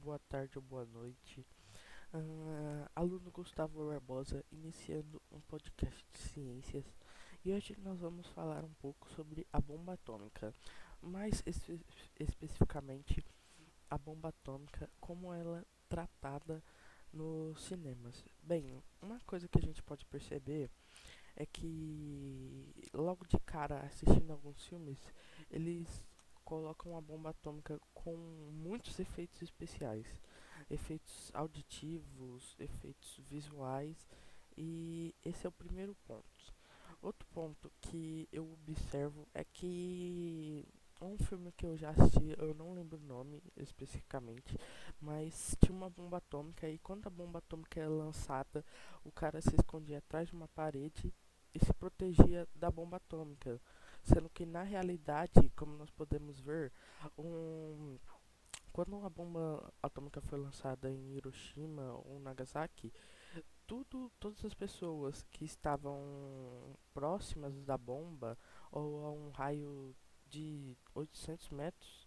boa 0.00 0.20
tarde 0.28 0.56
ou 0.56 0.62
boa 0.62 0.86
noite. 0.86 1.44
Uh, 2.14 2.88
aluno 2.94 3.28
Gustavo 3.32 3.88
Barbosa 3.88 4.44
iniciando 4.52 5.20
um 5.32 5.40
podcast 5.40 6.06
de 6.12 6.18
ciências 6.18 6.84
e 7.44 7.52
hoje 7.52 7.76
nós 7.82 7.98
vamos 7.98 8.28
falar 8.28 8.64
um 8.64 8.72
pouco 8.74 9.10
sobre 9.10 9.44
a 9.52 9.60
bomba 9.60 9.94
atômica, 9.94 10.54
mais 11.00 11.42
espe 11.44 11.80
especificamente 12.20 13.24
a 13.90 13.98
bomba 13.98 14.28
atômica, 14.28 14.88
como 15.00 15.32
ela 15.34 15.58
é 15.58 15.64
tratada 15.88 16.62
nos 17.12 17.60
cinemas. 17.62 18.24
Bem, 18.44 18.80
uma 19.00 19.18
coisa 19.26 19.48
que 19.48 19.58
a 19.58 19.62
gente 19.62 19.82
pode 19.82 20.06
perceber 20.06 20.70
é 21.34 21.44
que 21.46 22.72
logo 22.94 23.26
de 23.26 23.40
cara 23.40 23.80
assistindo 23.80 24.30
alguns 24.30 24.64
filmes, 24.68 24.98
eles 25.50 26.04
colocam 26.52 26.98
a 26.98 27.00
bomba 27.00 27.30
atômica 27.30 27.80
com 27.94 28.14
muitos 28.52 29.00
efeitos 29.00 29.40
especiais, 29.40 30.06
efeitos 30.70 31.30
auditivos, 31.32 32.54
efeitos 32.58 33.18
visuais, 33.26 33.96
e 34.54 35.14
esse 35.24 35.46
é 35.46 35.48
o 35.48 35.52
primeiro 35.52 35.96
ponto. 36.06 36.54
Outro 37.00 37.26
ponto 37.32 37.72
que 37.80 38.28
eu 38.30 38.52
observo 38.52 39.26
é 39.32 39.42
que 39.44 40.68
um 41.00 41.16
filme 41.16 41.50
que 41.52 41.64
eu 41.64 41.74
já 41.74 41.88
assisti, 41.88 42.34
eu 42.38 42.52
não 42.52 42.74
lembro 42.74 42.98
o 42.98 43.06
nome 43.06 43.42
especificamente, 43.56 44.54
mas 45.00 45.56
tinha 45.58 45.74
uma 45.74 45.88
bomba 45.88 46.18
atômica 46.18 46.68
e 46.68 46.78
quando 46.80 47.06
a 47.06 47.10
bomba 47.10 47.38
atômica 47.38 47.80
é 47.80 47.88
lançada, 47.88 48.62
o 49.02 49.10
cara 49.10 49.40
se 49.40 49.54
escondia 49.54 49.98
atrás 49.98 50.28
de 50.28 50.34
uma 50.34 50.48
parede 50.48 51.14
e 51.54 51.58
se 51.58 51.72
protegia 51.72 52.46
da 52.54 52.70
bomba 52.70 52.98
atômica 52.98 53.58
sendo 54.02 54.28
que 54.30 54.44
na 54.44 54.62
realidade, 54.62 55.50
como 55.56 55.76
nós 55.76 55.90
podemos 55.90 56.40
ver, 56.40 56.72
um, 57.18 57.98
quando 58.72 59.04
a 59.04 59.10
bomba 59.10 59.72
atômica 59.82 60.20
foi 60.20 60.38
lançada 60.38 60.90
em 60.90 61.14
Hiroshima 61.14 61.94
ou 62.04 62.18
Nagasaki, 62.18 62.92
tudo, 63.66 64.10
todas 64.18 64.44
as 64.44 64.54
pessoas 64.54 65.22
que 65.30 65.44
estavam 65.44 66.76
próximas 66.92 67.54
da 67.64 67.78
bomba 67.78 68.36
ou 68.70 69.06
a 69.06 69.10
um 69.12 69.30
raio 69.30 69.94
de 70.26 70.76
800 70.94 71.50
metros 71.50 72.06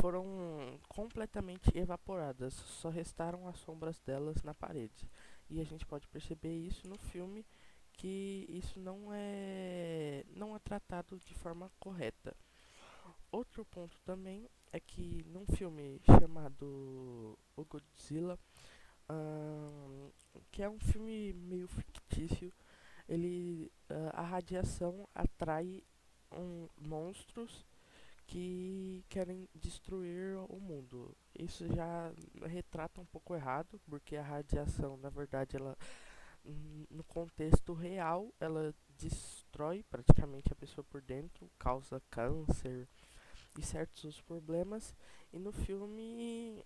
foram 0.00 0.78
completamente 0.88 1.76
evaporadas, 1.76 2.54
só 2.54 2.88
restaram 2.88 3.48
as 3.48 3.58
sombras 3.58 3.98
delas 4.00 4.42
na 4.42 4.54
parede. 4.54 5.08
E 5.48 5.60
a 5.60 5.64
gente 5.64 5.86
pode 5.86 6.06
perceber 6.08 6.54
isso 6.54 6.86
no 6.88 6.98
filme 6.98 7.44
que 7.98 8.46
isso 8.48 8.78
não 8.80 9.12
é 9.12 10.24
não 10.34 10.56
é 10.56 10.58
tratado 10.60 11.18
de 11.18 11.34
forma 11.34 11.70
correta. 11.78 12.34
Outro 13.30 13.64
ponto 13.66 14.00
também 14.04 14.48
é 14.72 14.80
que 14.80 15.24
num 15.26 15.44
filme 15.46 16.00
chamado 16.06 17.38
O 17.56 17.64
Godzilla, 17.64 18.38
um, 19.10 20.10
que 20.50 20.62
é 20.62 20.70
um 20.70 20.78
filme 20.78 21.32
meio 21.34 21.68
fictício, 21.68 22.52
ele 23.08 23.70
uh, 23.90 24.10
a 24.12 24.22
radiação 24.22 25.06
atrai 25.14 25.82
um, 26.32 26.68
monstros 26.80 27.66
que 28.26 29.04
querem 29.08 29.48
destruir 29.54 30.36
o 30.48 30.60
mundo. 30.60 31.16
Isso 31.38 31.66
já 31.74 32.12
retrata 32.46 33.00
um 33.00 33.06
pouco 33.06 33.34
errado, 33.34 33.80
porque 33.86 34.16
a 34.16 34.22
radiação, 34.22 34.96
na 34.98 35.08
verdade, 35.08 35.56
ela 35.56 35.76
no 36.90 37.04
contexto 37.04 37.72
real, 37.72 38.32
ela 38.40 38.74
destrói 38.98 39.82
praticamente 39.84 40.52
a 40.52 40.56
pessoa 40.56 40.84
por 40.84 41.00
dentro, 41.02 41.50
causa 41.58 42.02
câncer 42.10 42.88
e 43.58 43.62
certos 43.62 44.20
problemas. 44.22 44.94
E 45.32 45.38
no 45.38 45.52
filme, 45.52 46.62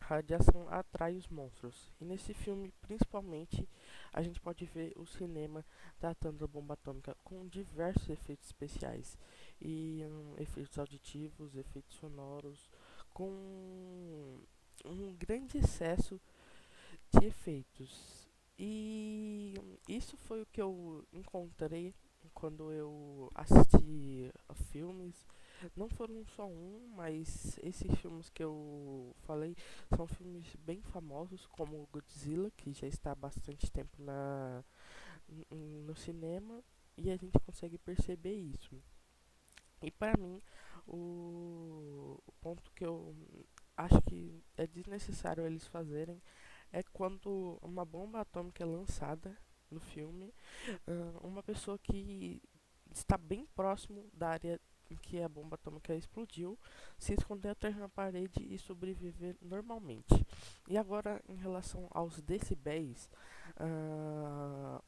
radiação 0.00 0.68
atrai 0.68 1.16
os 1.16 1.28
monstros. 1.28 1.92
E 2.00 2.04
nesse 2.04 2.32
filme, 2.32 2.72
principalmente, 2.80 3.68
a 4.12 4.22
gente 4.22 4.40
pode 4.40 4.64
ver 4.64 4.92
o 4.96 5.06
cinema 5.06 5.64
tratando 5.98 6.44
a 6.44 6.48
bomba 6.48 6.74
atômica 6.74 7.16
com 7.22 7.46
diversos 7.46 8.08
efeitos 8.08 8.46
especiais 8.46 9.18
e 9.60 10.04
um, 10.06 10.34
efeitos 10.38 10.78
auditivos, 10.78 11.56
efeitos 11.56 11.96
sonoros, 11.96 12.70
com 13.12 13.30
um 14.84 15.14
grande 15.14 15.58
excesso 15.58 16.20
de 17.10 17.26
efeitos 17.26 18.25
e 18.58 19.54
isso 19.88 20.16
foi 20.16 20.42
o 20.42 20.46
que 20.46 20.60
eu 20.60 21.06
encontrei 21.12 21.94
quando 22.34 22.70
eu 22.72 23.30
assisti 23.34 24.30
a 24.48 24.54
filmes. 24.54 25.26
Não 25.74 25.88
foram 25.88 26.24
só 26.26 26.46
um, 26.46 26.86
mas 26.94 27.58
esses 27.62 27.98
filmes 27.98 28.28
que 28.28 28.44
eu 28.44 29.14
falei 29.26 29.56
são 29.94 30.06
filmes 30.06 30.54
bem 30.56 30.82
famosos, 30.82 31.46
como 31.46 31.88
Godzilla, 31.90 32.50
que 32.50 32.72
já 32.72 32.86
está 32.86 33.12
há 33.12 33.14
bastante 33.14 33.70
tempo 33.70 34.02
na, 34.02 34.62
no 35.50 35.96
cinema, 35.96 36.62
e 36.96 37.10
a 37.10 37.16
gente 37.16 37.38
consegue 37.38 37.78
perceber 37.78 38.34
isso. 38.34 38.76
E 39.82 39.90
para 39.90 40.16
mim, 40.18 40.42
o, 40.86 42.20
o 42.26 42.32
ponto 42.40 42.70
que 42.74 42.84
eu 42.84 43.14
acho 43.76 44.00
que 44.02 44.42
é 44.56 44.66
desnecessário 44.66 45.46
eles 45.46 45.66
fazerem 45.66 46.20
é 46.76 46.82
quando 46.92 47.58
uma 47.62 47.86
bomba 47.86 48.20
atômica 48.20 48.62
é 48.62 48.66
lançada 48.66 49.34
no 49.70 49.80
filme, 49.80 50.34
uh, 50.86 51.26
uma 51.26 51.42
pessoa 51.42 51.78
que 51.78 52.42
está 52.92 53.16
bem 53.16 53.46
próximo 53.56 54.04
da 54.12 54.28
área 54.28 54.60
em 54.90 54.96
que 54.96 55.22
a 55.22 55.28
bomba 55.28 55.54
atômica 55.54 55.94
explodiu, 55.94 56.58
se 56.98 57.14
esconder 57.14 57.48
atrás 57.48 57.74
de 57.74 57.80
uma 57.80 57.88
parede 57.88 58.42
e 58.42 58.58
sobreviver 58.58 59.38
normalmente. 59.40 60.14
E 60.68 60.76
agora, 60.76 61.22
em 61.26 61.36
relação 61.36 61.88
aos 61.90 62.20
decibéis, 62.20 63.08
uh, 63.52 64.84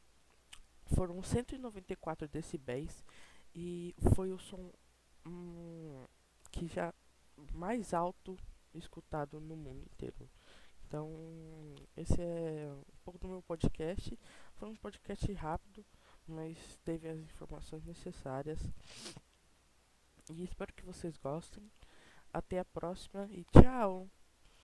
foram 0.95 1.23
194 1.23 2.27
decibéis 2.27 3.03
e 3.55 3.95
foi 4.13 4.31
o 4.31 4.37
som 4.37 4.71
um, 5.25 6.05
que 6.51 6.67
já 6.67 6.93
mais 7.51 7.95
alto 7.95 8.37
escutado 8.75 9.39
no 9.41 9.55
mundo 9.55 9.81
inteiro. 9.81 10.29
Então, 10.89 11.07
esse 11.95 12.19
é 12.19 12.67
um 12.67 12.97
pouco 13.05 13.19
do 13.19 13.27
meu 13.27 13.43
podcast. 13.43 14.17
Foi 14.55 14.67
um 14.67 14.75
podcast 14.75 15.31
rápido, 15.33 15.85
mas 16.27 16.57
teve 16.83 17.07
as 17.07 17.19
informações 17.19 17.85
necessárias. 17.85 18.59
E 20.31 20.43
espero 20.43 20.73
que 20.73 20.83
vocês 20.83 21.15
gostem. 21.15 21.63
Até 22.33 22.57
a 22.57 22.65
próxima 22.65 23.29
e 23.31 23.45
tchau! 23.45 24.09